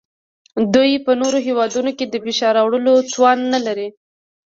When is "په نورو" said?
1.05-1.37